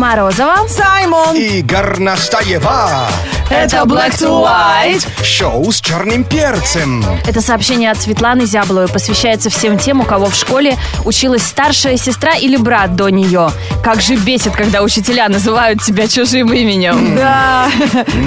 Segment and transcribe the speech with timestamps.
[0.00, 0.66] Морозова.
[0.66, 1.36] Саймон.
[1.36, 3.06] И Горностаева.
[3.50, 5.06] Это Black to White.
[5.24, 7.04] Шоу с черным перцем.
[7.26, 12.34] Это сообщение от Светланы Зябловой посвящается всем тем, у кого в школе училась старшая сестра
[12.34, 13.50] или брат до нее.
[13.82, 17.16] Как же бесит, когда учителя называют тебя чужим именем.
[17.16, 17.68] Да,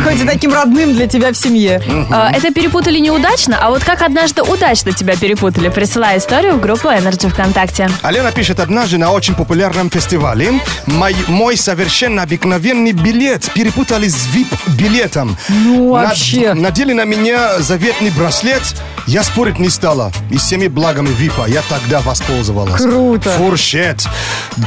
[0.04, 1.82] хоть и таким родным для тебя в семье.
[2.12, 6.90] А, Это перепутали неудачно, а вот как однажды удачно тебя перепутали, присылай историю в группу
[6.90, 7.90] Energy ВКонтакте.
[8.02, 10.52] Алена пишет, однажды на очень популярном фестивале
[10.86, 14.26] мой, мой совершенно обыкновенный билет перепутали с
[15.14, 15.38] VIP-билетом.
[15.50, 16.54] Ну, вообще.
[16.54, 18.62] надели на меня заветный браслет,
[19.08, 20.12] я спорить не стала.
[20.30, 22.82] И всеми благами ВИПа я тогда воспользовалась.
[22.82, 23.30] Круто.
[23.32, 24.06] Фуршет,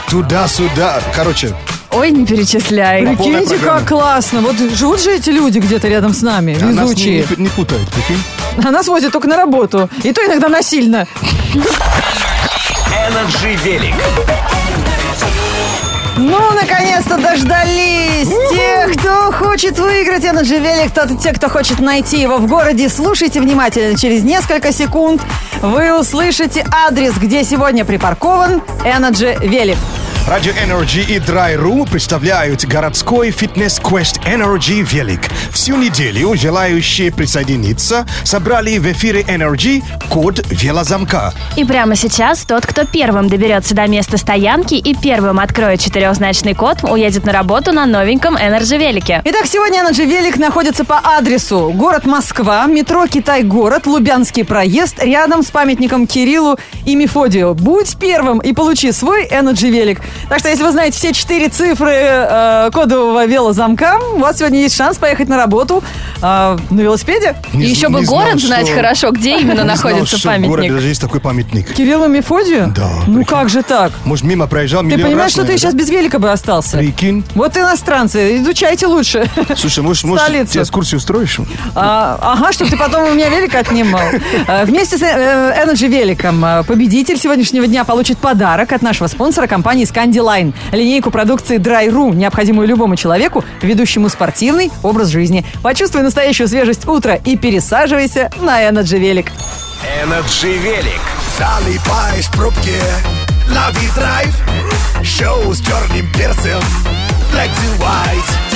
[0.08, 1.00] туда-сюда.
[1.14, 1.54] Короче,
[1.92, 3.06] Ой, не перечисляй.
[3.06, 4.40] Прикиньте, как классно.
[4.40, 7.26] Вот живут же эти люди где-то рядом с нами, а нас не, везучие.
[7.36, 8.22] не- не путают, прикинь.
[8.62, 9.88] А нас возят только на работу.
[10.02, 11.06] И то иногда насильно.
[13.08, 13.94] Energy Велик.
[16.28, 22.38] Ну, наконец-то дождались тех, кто хочет выиграть Energy Велик, кто те, кто хочет найти его
[22.38, 22.88] в городе.
[22.88, 23.96] Слушайте внимательно.
[23.96, 25.22] Через несколько секунд
[25.62, 29.78] вы услышите адрес, где сегодня припаркован Energy Велик.
[30.28, 35.20] Радио Energy и Dry.ru представляют городской фитнес-квест Energy Велик.
[35.52, 41.32] Всю неделю желающие присоединиться собрали в эфире Energy код велозамка.
[41.54, 46.78] И прямо сейчас тот, кто первым доберется до места стоянки и первым откроет четырехзначный код,
[46.82, 49.22] уедет на работу на новеньком Energy Велике.
[49.24, 55.52] Итак, сегодня Energy Велик находится по адресу город Москва, метро Китай-город, Лубянский проезд, рядом с
[55.52, 57.54] памятником Кириллу и Мефодию.
[57.54, 60.00] Будь первым и получи свой Energy Велик.
[60.28, 64.76] Так что, если вы знаете все четыре цифры э, кодового велозамка, у вас сегодня есть
[64.76, 65.82] шанс поехать на работу
[66.20, 67.36] э, на велосипеде.
[67.52, 70.32] Не еще бы знал, город знать что- хорошо, где именно не знал, находится что в
[70.32, 70.72] городе памятник.
[70.74, 71.72] даже есть такой памятник.
[71.72, 72.72] Кириллу Мефодию?
[72.76, 73.24] Да, Ну прикинь.
[73.36, 73.92] как же так?
[74.04, 76.78] Может, мимо проезжал Ты понимаешь, раз, что ты наверное, сейчас без велика бы остался?
[76.78, 77.24] Прикинь.
[77.34, 79.28] Вот иностранцы, изучайте лучше.
[79.56, 81.38] Слушай, может, может тебе экскурсию устроишь?
[81.74, 84.02] А, ага, чтобы ты потом у меня велик отнимал.
[84.48, 89.46] А, Вместе с э, Energy Великом а, победитель сегодняшнего дня получит подарок от нашего спонсора
[89.46, 90.54] компании Scandiline.
[90.72, 95.44] Линейку продукции Dry.ru, необходимую любому человеку, ведущему спортивный образ жизни.
[95.62, 99.32] Почувствуй настоящую свежесть утра и пересаживайся на Energy Велик.
[100.04, 101.00] Energy Велик.
[101.38, 102.80] Залипаешь в пробке
[103.48, 104.34] Лови драйв
[105.02, 106.60] Шоу с черным перцем
[107.30, 108.55] Black to white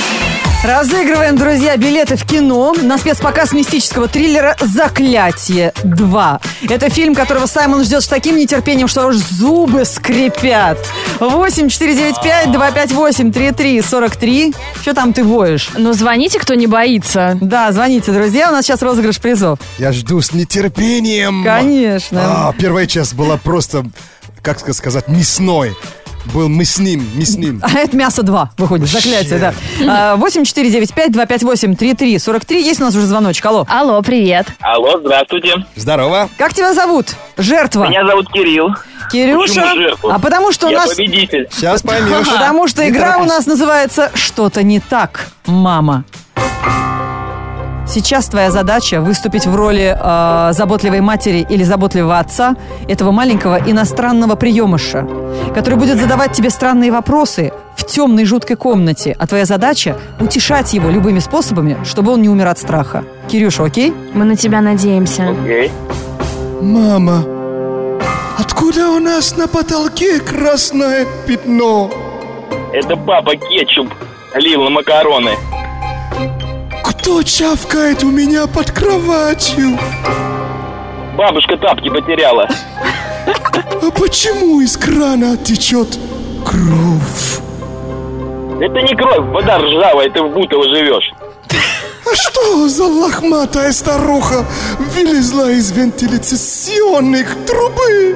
[0.63, 6.41] Разыгрываем, друзья, билеты в кино на спецпоказ мистического триллера «Заклятие 2».
[6.69, 10.77] Это фильм, которого Саймон ждет с таким нетерпением, что аж зубы скрипят.
[11.19, 14.53] 8 495 258 3343.
[14.81, 15.71] Что там ты воешь?
[15.75, 17.39] Ну, звоните, кто не боится.
[17.41, 19.57] Да, звоните, друзья, у нас сейчас розыгрыш призов.
[19.79, 21.43] Я жду с нетерпением.
[21.43, 22.49] Конечно.
[22.49, 23.83] А, первая часть была просто,
[24.43, 25.75] как сказать, мясной.
[26.33, 27.61] Был мясным, мясным.
[27.63, 29.53] А это мясо 2 выходит, заклятие, да.
[29.87, 32.63] А, 8 495 258 3343.
[32.63, 33.65] Есть у нас уже звоночек, алло.
[33.67, 34.47] Алло, привет.
[34.61, 35.65] Алло, здравствуйте.
[35.75, 36.29] Здорово.
[36.37, 37.15] Как тебя зовут?
[37.37, 37.87] Жертва.
[37.87, 38.69] Меня зовут Кирилл.
[39.11, 39.73] Кирюша.
[40.03, 40.89] А потому что у Я нас...
[40.91, 41.47] победитель.
[41.51, 42.27] Сейчас поймешь.
[42.27, 46.05] Потому что игра у нас называется «Что-то не так, мама».
[47.93, 52.55] Сейчас твоя задача выступить в роли э, заботливой матери или заботливого отца
[52.87, 55.05] этого маленького иностранного приемыша,
[55.53, 59.13] который будет задавать тебе странные вопросы в темной жуткой комнате.
[59.19, 63.03] А твоя задача– утешать его любыми способами, чтобы он не умер от страха.
[63.27, 63.93] Кирюша, окей?
[64.13, 65.27] Мы на тебя надеемся.
[65.29, 65.69] Окей.
[66.61, 67.25] Мама,
[68.39, 71.91] откуда у нас на потолке красное пятно?
[72.71, 73.93] Это папа кетчуп
[74.35, 75.31] лил на макароны.
[77.01, 79.75] Кто чавкает у меня под кроватью?
[81.17, 82.47] Бабушка тапки потеряла.
[83.25, 85.97] А почему из крана течет
[86.45, 87.41] кровь?
[88.61, 91.11] Это не кровь, вода ржавая, ты в Бутово живешь.
[91.49, 94.45] А что за лохматая старуха
[94.93, 98.15] вылезла из вентиляционных трубы?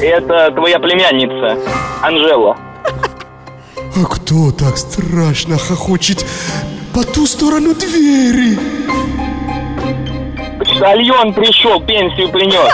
[0.00, 1.58] Это твоя племянница,
[2.02, 2.56] Анжела.
[3.96, 6.24] А кто так страшно хохочет
[6.96, 8.58] по ту сторону двери?
[10.58, 12.56] Почтальон пришел, пенсию принес.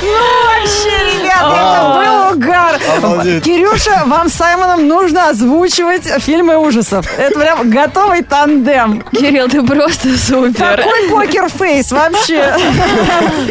[0.00, 2.80] Вообще, ребят, это был угар.
[2.96, 3.44] Обалдеть.
[3.44, 7.06] Кирюша, вам с Саймоном нужно озвучивать фильмы ужасов.
[7.18, 9.02] Это прям готовый тандем.
[9.12, 10.76] Кирилл, ты просто супер.
[10.76, 12.54] Какой покер-фейс вообще?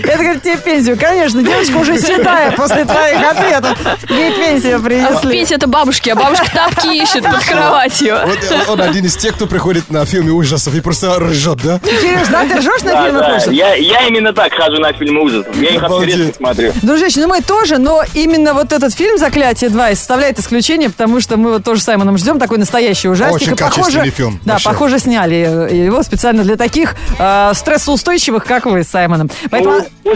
[0.04, 0.98] Это говорит, тебе пенсию.
[1.00, 3.78] Конечно, девочка уже седая после твоих ответов.
[4.10, 5.32] Ей пенсию А принесли.
[5.32, 8.18] Пенсия это бабушки, а бабушка тапки ищет под кроватью.
[8.26, 11.80] Вот он один из тех, кто приходит на фильмы ужасов и просто ржет, да?
[11.80, 13.32] Кирюш, да, ты ржешь на Да, фильмы да.
[13.36, 13.54] ужасов?
[13.54, 15.56] Я, именно так хожу на фильмы ужасов.
[15.58, 16.74] Я их интересно смотрю.
[16.82, 20.90] Дружище, ну мы тоже, но именно вот этот фильм «Заклятие «Заклятие 2» и составляет исключение,
[20.90, 23.36] потому что мы вот тоже с Саймоном ждем такой настоящий ужастик.
[23.42, 24.70] Очень И похоже, качественный фильм, Да, вообще.
[24.70, 29.30] похоже, сняли его специально для таких э, стрессоустойчивых, как вы с Саймоном.
[29.50, 29.80] Поэтому...
[30.04, 30.16] Ну,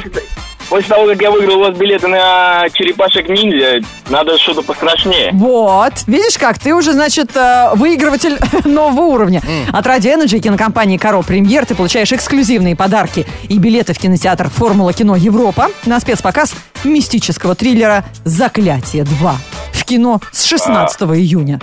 [0.69, 5.31] после, того, как я выиграл у вас билеты на черепашек-ниндзя, надо что-то пострашнее.
[5.33, 9.42] Вот, видишь как, ты уже, значит, э, выигрыватель нового уровня.
[9.71, 14.50] От Radio Energy и кинокомпании «Коро Премьер» ты получаешь эксклюзивные подарки и билеты в кинотеатр
[14.50, 19.31] «Формула кино Европа» на спецпоказ мистического триллера «Заклятие 2»
[19.74, 21.60] в кино с 16 июня.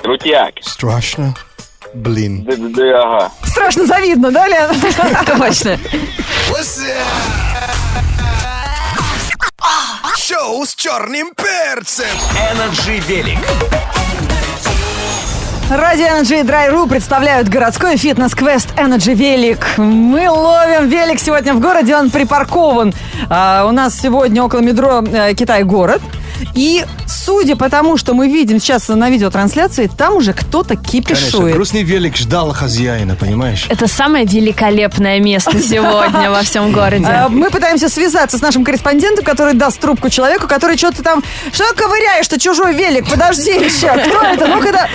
[0.00, 0.54] Крутяк.
[0.60, 1.34] Страшно.
[1.94, 2.44] Блин.
[2.44, 3.32] Да, да, да, ага.
[3.44, 4.70] Страшно завидно, да, Лен?
[5.38, 5.78] Точно.
[10.16, 12.04] Шоу с черным перцем.
[12.52, 13.38] Energy Велик.
[15.70, 19.78] Радио Energy Dry.ru представляют городской фитнес-квест Energy Велик.
[19.78, 22.92] Мы ловим велик сегодня в городе, он припаркован.
[23.30, 26.02] А, у нас сегодня около метро э, Китай-город.
[26.54, 31.54] И судя по тому, что мы видим сейчас на видеотрансляции, там уже кто-то Конечно, кипишует.
[31.54, 33.66] грустный велик ждал хозяина, понимаешь?
[33.68, 37.04] Это самое великолепное место сегодня во всем городе.
[37.06, 41.22] А, Мы пытаемся связаться с нашим корреспондентом, который даст трубку человеку, который что-то там...
[41.52, 43.08] Что ковыряешь, что чужой велик?
[43.08, 43.88] Подожди еще.
[43.88, 44.46] Кто это?
[44.46, 44.88] Ну-ка.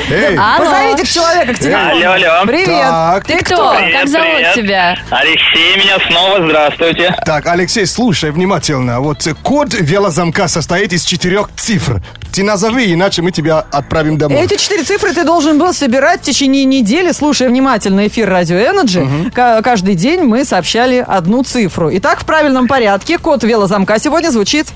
[0.57, 1.89] Позовите человека к телефону.
[1.91, 2.45] Алло, алло.
[2.45, 2.67] Привет.
[2.89, 3.75] Так, Ты кто?
[3.77, 4.53] Привет, Как зовут привет.
[4.55, 4.97] тебя?
[5.09, 7.15] Алексей меня снова, здравствуйте.
[7.25, 8.99] Так, Алексей, слушай внимательно.
[8.99, 12.01] Вот код велозамка состоит из четырех цифр.
[12.33, 14.39] Ты назови, иначе мы тебя отправим домой.
[14.41, 19.31] Эти четыре цифры ты должен был собирать в течение недели, слушая внимательно эфир Радио Energy.
[19.31, 21.89] Ка- Каждый день мы сообщали одну цифру.
[21.93, 24.67] Итак, в правильном порядке код велозамка сегодня звучит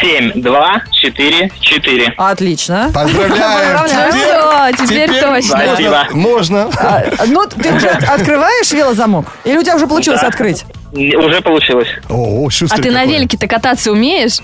[0.00, 2.14] Семь, два, четыре, четыре.
[2.16, 2.90] отлично.
[2.94, 3.78] Поздравляем.
[3.80, 4.70] Поздравляем.
[4.70, 5.62] Ну все, теперь точно.
[5.66, 6.06] Спасибо.
[6.12, 6.70] Можно.
[6.78, 9.26] А, Ну, ты уже открываешь велозамок?
[9.44, 10.28] Или у тебя уже получилось Да.
[10.28, 10.64] открыть?
[10.92, 11.88] Уже получилось.
[12.08, 13.14] О, А шустрый ты на какой.
[13.14, 14.38] велике-то кататься умеешь?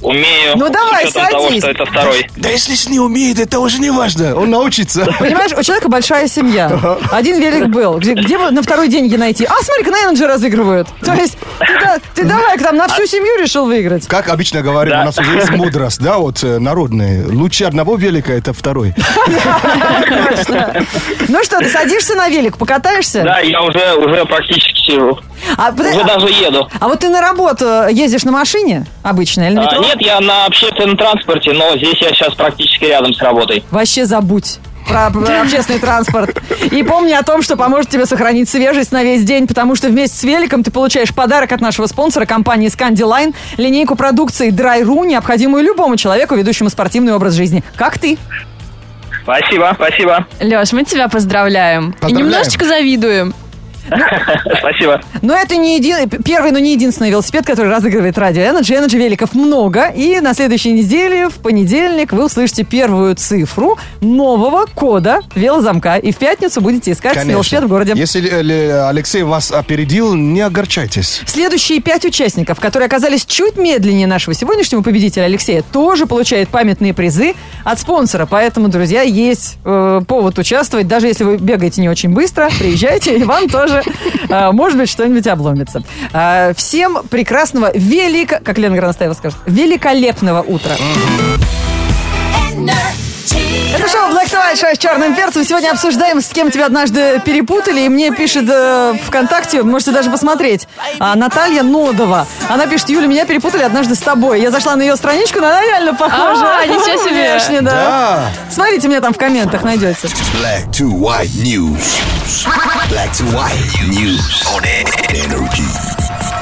[0.00, 0.56] Умею.
[0.56, 1.62] Ну, давай, с учетом того, садись.
[1.62, 2.30] что это второй.
[2.36, 4.34] Да если ж не умеет, это уже не важно.
[4.36, 5.04] Он научится.
[5.18, 6.70] Понимаешь, у человека большая семья.
[7.10, 7.98] Один велик был.
[7.98, 9.44] Где, где бы на второй деньги найти?
[9.44, 10.88] А, смотри-ка, на Energy разыгрывают.
[11.04, 14.06] То есть, ты, да- ты давай там на всю семью решил выиграть.
[14.06, 15.02] Как обычно говорим, Да.
[15.02, 17.26] у нас уже есть мудрость, да, вот э, народная.
[17.26, 18.94] Лучше одного велика, это второй.
[21.28, 23.22] Ну что, ты садишься на велик, покатаешься?
[23.22, 25.18] Да, я уже, уже практически сижу.
[25.56, 26.68] А, Уже даже еду.
[26.80, 29.84] а вот ты на работу ездишь на машине обычно или на А, метро?
[29.84, 33.64] нет, я на общественном транспорте, но здесь я сейчас практически рядом с работой.
[33.70, 34.58] Вообще забудь.
[34.88, 36.36] Про, про общественный транспорт.
[36.70, 40.16] И помни о том, что поможет тебе сохранить свежесть на весь день, потому что вместе
[40.18, 45.96] с великом ты получаешь подарок от нашего спонсора компании Scandiline, линейку продукции Dry.ru, необходимую любому
[45.96, 47.64] человеку, ведущему спортивный образ жизни.
[47.76, 48.18] Как ты?
[49.22, 50.26] Спасибо, спасибо.
[50.40, 51.88] Леш, мы тебя поздравляем.
[51.88, 52.18] И Поздравляем.
[52.26, 53.34] немножечко завидуем.
[54.58, 55.00] Спасибо.
[55.22, 56.08] Но это не един...
[56.08, 58.78] первый, но не единственный велосипед, который разыгрывает радио Energy.
[58.78, 59.88] Energy великов много.
[59.88, 65.96] И на следующей неделе, в понедельник, вы услышите первую цифру нового кода велозамка.
[65.96, 67.92] И в пятницу будете искать велосипед в городе.
[67.96, 71.22] Если э, Алексей вас опередил, не огорчайтесь.
[71.26, 77.34] Следующие пять участников, которые оказались чуть медленнее нашего сегодняшнего победителя Алексея, тоже получают памятные призы
[77.64, 78.26] от спонсора.
[78.26, 80.88] Поэтому, друзья, есть э, повод участвовать.
[80.88, 83.73] Даже если вы бегаете не очень быстро, приезжайте, и вам тоже,
[84.28, 85.82] э, может быть, что-нибудь обломится.
[86.12, 90.74] Э, всем прекрасного, велика, как Лена Граностаева скажет, великолепного утра.
[93.32, 95.44] Это шоу Black to White, шоу с черным перцем.
[95.44, 97.80] Сегодня обсуждаем, с кем тебя однажды перепутали.
[97.80, 102.26] И мне пишет э, ВКонтакте, можете даже посмотреть, а, Наталья Нодова.
[102.48, 104.40] Она пишет, Юля, меня перепутали однажды с тобой.
[104.40, 106.58] Я зашла на ее страничку, но она реально похожа.
[106.58, 107.32] А, ничего себе.
[107.34, 107.70] Внешне, да.
[107.72, 108.30] Да.
[108.50, 110.08] Смотрите, меня там в комментах найдете.
[110.34, 111.98] Black to white news.
[112.90, 114.64] Black to white news on
[115.08, 116.33] energy.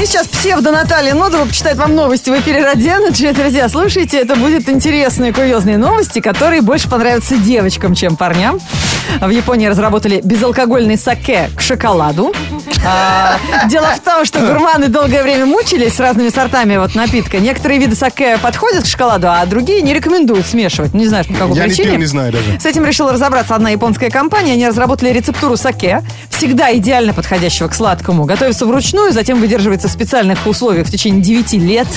[0.00, 3.32] И сейчас псевдо Наталья Нодова почитает вам новости в эфире Радио Energy.
[3.32, 8.60] Друзья, слушайте, это будут интересные курьезные новости, которые больше понравятся девочкам, чем парням.
[9.20, 12.34] В Японии разработали безалкогольный саке к шоколаду.
[12.86, 13.38] А,
[13.68, 17.38] дело в том, что гурманы долгое время мучились с разными сортами вот напитка.
[17.38, 20.94] Некоторые виды саке подходят к шоколаду, а другие не рекомендуют смешивать.
[20.94, 21.90] Не знаю, по какой Я не причине.
[21.90, 22.60] пил, не знаю даже.
[22.60, 24.52] С этим решила разобраться одна японская компания.
[24.52, 28.24] Они разработали рецептуру саке, всегда идеально подходящего к сладкому.
[28.24, 31.88] Готовится вручную, затем выдерживается в специальных условиях в течение 9 лет.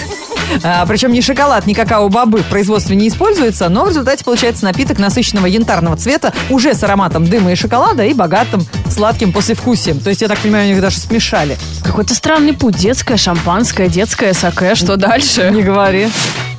[0.63, 4.99] А, причем ни шоколад, ни какао-бобы в производстве не используются, но в результате получается напиток
[4.99, 9.99] насыщенного янтарного цвета, уже с ароматом дыма и шоколада и богатым сладким послевкусием.
[9.99, 11.57] То есть, я так понимаю, у них даже смешали.
[11.83, 12.75] Какой-то странный путь.
[12.75, 14.75] Детское, шампанское, детское саке.
[14.75, 15.49] Что дальше?
[15.53, 16.09] Не говори.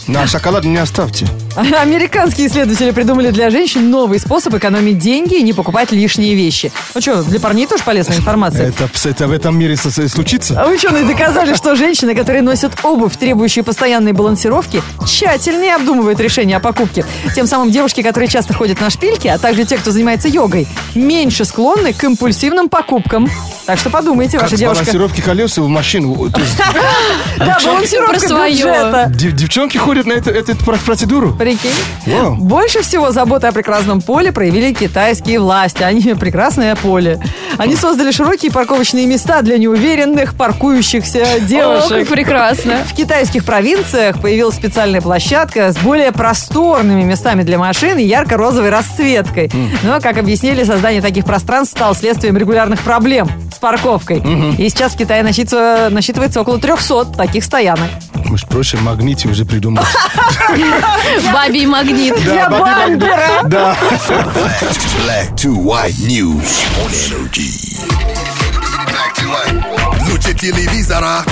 [0.07, 1.27] На шоколад не оставьте.
[1.57, 6.71] Американские исследователи придумали для женщин новый способ экономить деньги и не покупать лишние вещи.
[6.95, 8.69] Ну что, для парней тоже полезная информация.
[8.69, 10.61] Это, это в этом мире случится?
[10.61, 16.61] А Ученые доказали, что женщины, которые носят обувь, требующую постоянной балансировки, тщательнее обдумывают решение о
[16.61, 17.05] покупке.
[17.35, 21.45] Тем самым девушки, которые часто ходят на шпильки, а также те, кто занимается йогой, меньше
[21.45, 23.29] склонны к импульсивным покупкам.
[23.67, 24.85] Так что подумайте, Как ваша с девушка.
[24.85, 26.27] балансировки колес в машину.
[26.37, 26.57] Есть
[27.39, 28.17] Да, балансировка
[28.49, 29.07] бюджета.
[29.15, 31.37] дев- девчонки ходят на эту, эту про- процедуру.
[31.49, 31.71] Прикинь.
[32.05, 32.35] Вау.
[32.35, 35.83] Больше всего заботы о прекрасном поле проявили китайские власти.
[35.83, 37.19] Они прекрасное поле.
[37.57, 42.09] Они создали широкие парковочные места для неуверенных паркующихся О, как девушек.
[42.09, 42.85] прекрасно.
[42.85, 49.51] В китайских провинциях появилась специальная площадка с более просторными местами для машин и ярко-розовой расцветкой.
[49.83, 54.23] Но, как объяснили, создание таких пространств стало следствием регулярных проблем с парковкой.
[54.59, 57.89] И сейчас в Китае насчитывается, насчитывается около 300 таких стоянок.
[58.29, 59.87] Может, проще в магните уже придумать.
[61.33, 62.15] Бабий магнит.
[62.23, 63.43] Для бампера!
[63.45, 63.77] Да.
[65.07, 67.79] Black to white news on energy.
[68.87, 70.11] Black to white.
[70.11, 71.25] Лучше телевизора.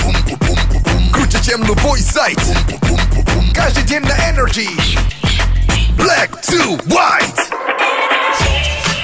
[1.13, 2.39] Круче, чем любой сайт.
[3.53, 4.69] Каждый день на energy.
[5.97, 7.39] Black to white.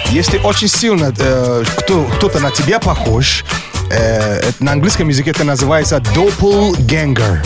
[0.09, 3.43] Если очень сильно э, кто, кто-то на тебя похож,
[3.91, 7.43] э, на английском языке это называется doppelganger.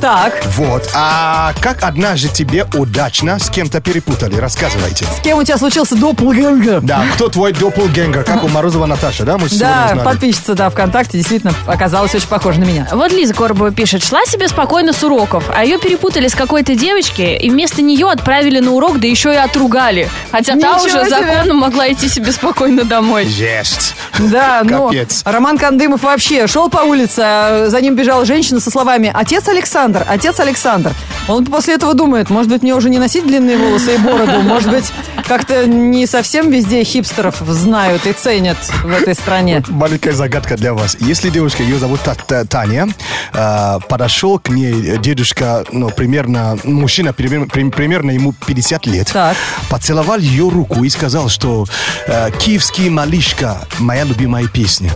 [0.00, 0.88] Так, Вот.
[0.94, 4.36] А как однажды тебе удачно с кем-то перепутали?
[4.36, 5.04] Рассказывайте.
[5.06, 6.80] с кем у тебя случился доppelganger?
[6.82, 8.22] Да, кто твой doppelganger?
[8.24, 9.38] Как у Морозова Наташа, да?
[9.38, 10.04] Мы Да, узнали.
[10.04, 12.88] подписчица, да, ВКонтакте действительно оказалась очень похожа на меня.
[12.92, 17.22] Вот Лиза Коробова пишет, шла себе спокойно с уроков, а ее перепутали с какой-то девочки,
[17.22, 20.08] и вместо нее отправили на урок, да еще и отругали.
[20.30, 21.08] Хотя та Ничего уже себе.
[21.08, 23.24] законом могла идти себе спокойно домой.
[23.26, 23.94] Есть.
[24.18, 25.22] Да, ну, Капец.
[25.24, 29.85] Роман Кандымов вообще шел по улице, а за ним бежала женщина со словами «Отец Александр,
[30.08, 30.92] отец Александр».
[31.28, 34.70] Он после этого думает, может быть, мне уже не носить длинные волосы и бороду, может
[34.70, 34.92] быть,
[35.26, 39.62] как-то не совсем везде хипстеров знают и ценят в этой стране.
[39.68, 40.96] Маленькая загадка для вас.
[41.00, 42.88] Если девушка, ее зовут Та- Та- Таня,
[43.34, 49.36] э, подошел к ней дедушка, ну, примерно, мужчина, примерно, прим- примерно ему 50 лет, Так.
[49.68, 51.66] поцеловал ее руку и сказал, что
[52.06, 54.92] э, «Киевский малышка»— моя любимая песня.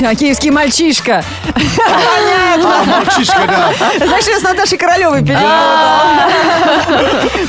[0.00, 1.24] А киевский мальчишка.
[1.54, 3.72] А, мальчишка, да.
[4.06, 6.30] Знаешь, я с Наташей Королевой перепутала.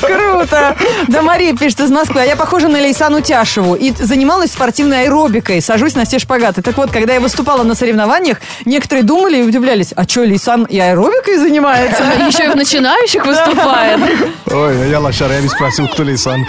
[0.00, 0.76] Круто.
[1.08, 2.20] Да, Мария пишет из Москвы.
[2.20, 3.74] А я похожа на Лейсану Тяшеву.
[3.74, 5.60] И занималась спортивной аэробикой.
[5.60, 6.62] Сажусь на все шпагаты.
[6.62, 9.92] Так вот, когда я выступала на соревнованиях, некоторые думали и удивлялись.
[9.96, 12.04] А что, Лейсан и аэробикой занимается?
[12.26, 14.00] Еще и в начинающих выступает.
[14.46, 16.46] Ой, я лошара, я не спросил, кто Лейсан.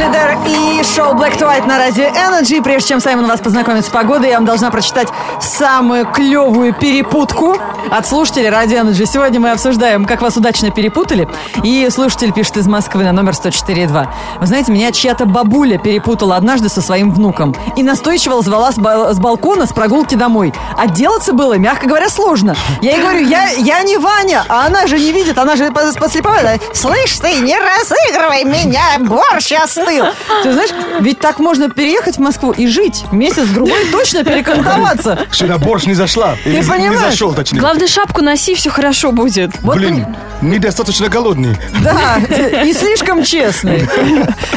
[0.00, 2.62] Хедер и шоу Black to White на радио Energy.
[2.62, 5.08] Прежде чем Саймон вас познакомит с погодой, я вам должна прочитать
[5.42, 7.58] самую клевую перепутку
[7.90, 9.04] от слушателей радио Energy.
[9.04, 11.28] Сегодня мы обсуждаем, как вас удачно перепутали.
[11.62, 14.08] И слушатель пишет из Москвы на номер 104.2.
[14.40, 17.54] Вы знаете, меня чья-то бабуля перепутала однажды со своим внуком.
[17.76, 20.54] И настойчиво звала с, ба- с балкона с прогулки домой.
[20.78, 22.56] Отделаться было, мягко говоря, сложно.
[22.80, 25.92] Я ей говорю, я, я не Ваня, а она же не видит, она же по-
[26.00, 26.58] подслеповата.
[26.72, 29.52] Слышь ты, не разыгрывай меня, борщ
[29.98, 30.06] остыл.
[30.42, 30.70] Ты знаешь,
[31.00, 35.26] ведь так можно переехать в Москву и жить месяц-другой, точно перекантоваться.
[35.40, 36.36] На борщ не зашла?
[36.44, 37.00] Или не понимаешь?
[37.12, 37.60] зашел, точнее.
[37.60, 39.50] Главное, шапку носи, все хорошо будет.
[39.62, 40.06] Вот Блин,
[40.40, 41.56] недостаточно голодный.
[41.82, 42.18] Да,
[42.62, 43.80] и слишком честный.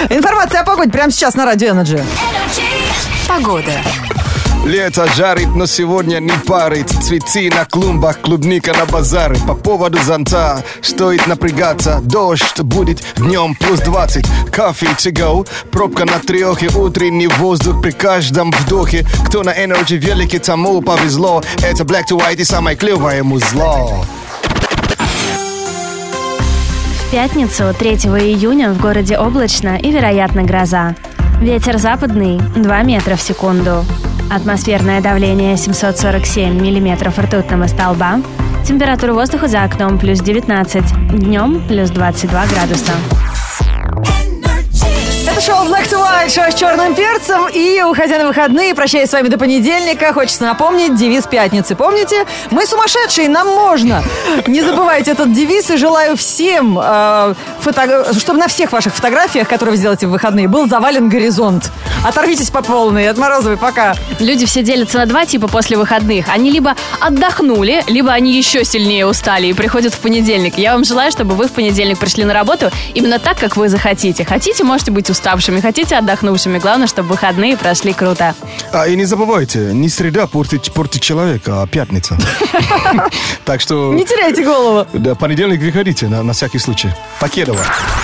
[0.10, 2.04] Информация о погоде прямо сейчас на Радио Energy.
[3.28, 3.72] Погода.
[4.66, 6.90] Лето жарит, но сегодня не парит.
[6.90, 12.00] Цветы на клумбах, клубника на базары По поводу зонта стоит напрягаться.
[12.02, 19.06] Дождь будет днем плюс 20 Кофе go, пробка на трехе Утренний воздух при каждом вдохе.
[19.28, 21.44] Кто на Energy великий, тому повезло.
[21.62, 24.06] Это Black to White и самое клевое музло.
[27.00, 30.96] В пятницу, 3 июня, в городе облачно и, вероятно, гроза.
[31.42, 33.84] Ветер западный 2 метра в секунду.
[34.32, 38.22] Атмосферное давление 747 миллиметров ртутного столба.
[38.68, 40.84] Температура воздуха за окном плюс 19.
[41.20, 42.92] Днем плюс 22 градуса.
[45.34, 47.48] Это шоу Black to White, шоу с черным перцем.
[47.52, 51.76] И, уходя на выходные, прощаясь с вами до понедельника, хочется напомнить девиз пятницы.
[51.76, 52.26] Помните?
[52.52, 54.04] Мы сумасшедшие, нам можно.
[54.46, 59.72] Не забывайте этот девиз и желаю всем, э, фото- чтобы на всех ваших фотографиях, которые
[59.74, 61.72] вы сделаете в выходные, был завален горизонт.
[62.04, 63.10] Оторвитесь по полной.
[63.10, 63.96] От Морозовой пока.
[64.20, 66.28] Люди все делятся на два типа после выходных.
[66.30, 70.58] Они либо отдохнули, либо они еще сильнее устали и приходят в понедельник.
[70.58, 74.26] Я вам желаю, чтобы вы в понедельник пришли на работу именно так, как вы захотите.
[74.26, 76.60] Хотите, можете быть уставшими, хотите отдохнувшими.
[76.60, 78.36] Главное, чтобы выходные прошли круто.
[78.72, 82.18] А, и не забывайте, не среда портит, портит человека, а пятница.
[83.46, 83.94] Так что...
[83.94, 84.88] Не теряйте голову.
[84.94, 86.90] Да, понедельник выходите на, всякий случай.
[87.54, 88.03] Iowa.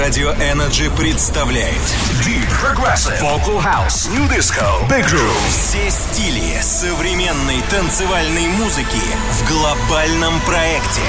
[0.00, 1.76] Радио Energy представляет
[2.24, 8.96] Deep Progressive Vocal House New Disco Big Room Все стили современной танцевальной музыки
[9.30, 11.02] в глобальном проекте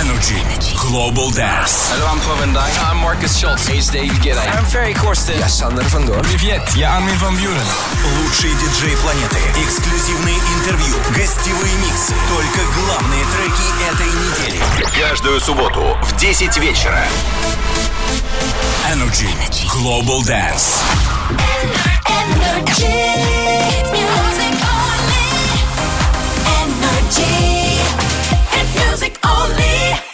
[0.00, 0.40] Energy
[0.74, 2.72] Global Dance Hallo, I'm Pavan Dang.
[2.90, 3.68] I'm Marcus Schultz.
[3.68, 4.48] Hey, Dave Gidday.
[4.56, 5.38] I'm Ferry Corsten.
[5.38, 6.22] Я van Doorn.
[6.22, 7.66] Привет, я Армин van Buren.
[8.22, 16.16] Лучшие диджеи планеты Эксклюзивные интервью Гостевые миксы Только главные треки этой недели Каждую субботу в
[16.16, 17.04] 10 вечера
[18.90, 19.26] Energy.
[19.26, 19.66] Energy.
[19.70, 20.82] Global Dance.
[22.08, 23.04] Energy.
[23.92, 25.28] Music only.
[26.60, 27.78] Energy.
[28.58, 30.07] It's music only.